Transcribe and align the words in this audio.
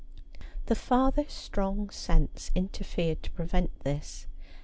The 0.65 0.73
father's 0.73 1.31
strong 1.31 1.91
sense 1.91 2.49
interfered 2.55 3.21
to 3.21 3.29
prevent 3.29 3.81
this. 3.81 4.25